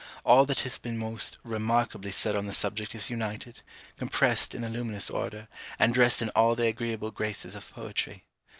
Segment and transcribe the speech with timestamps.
[0.25, 3.61] All that has been most remarkably said on the subject is united,
[3.99, 8.23] compressed in a luminous order, and dressed in all the agreeable graces of poetry.